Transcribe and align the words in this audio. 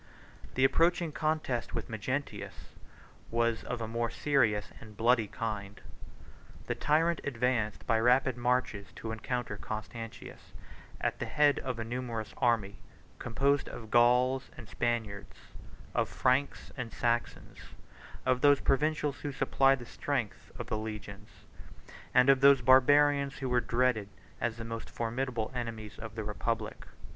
79 0.53 0.53
The 0.55 0.63
approaching 0.65 1.11
contest 1.11 1.75
with 1.75 1.87
Magnentius 1.87 2.69
was 3.29 3.63
of 3.63 3.81
a 3.81 3.87
more 3.87 4.09
serious 4.09 4.69
and 4.81 4.97
bloody 4.97 5.27
kind. 5.27 5.79
The 6.65 6.73
tyrant 6.73 7.21
advanced 7.23 7.85
by 7.85 7.99
rapid 7.99 8.35
marches 8.35 8.87
to 8.95 9.11
encounter 9.11 9.57
Constantius, 9.57 10.53
at 10.99 11.19
the 11.19 11.27
head 11.27 11.59
of 11.59 11.77
a 11.77 11.83
numerous 11.83 12.33
army, 12.37 12.77
composed 13.19 13.69
of 13.69 13.91
Gauls 13.91 14.49
and 14.57 14.67
Spaniards, 14.67 15.37
of 15.93 16.09
Franks 16.09 16.71
and 16.75 16.91
Saxons; 16.91 17.59
of 18.25 18.41
those 18.41 18.59
provincials 18.59 19.19
who 19.19 19.31
supplied 19.31 19.77
the 19.77 19.85
strength 19.85 20.49
of 20.57 20.65
the 20.65 20.79
legions, 20.79 21.29
and 22.11 22.27
of 22.27 22.41
those 22.41 22.61
barbarians 22.63 23.37
who 23.37 23.49
were 23.49 23.61
dreaded 23.61 24.09
as 24.41 24.57
the 24.57 24.65
most 24.65 24.89
formidable 24.89 25.51
enemies 25.53 25.99
of 25.99 26.15
the 26.15 26.23
republic. 26.23 26.87